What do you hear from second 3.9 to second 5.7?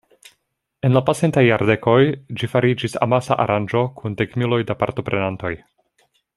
kun dekmiloj da partoprenantoj.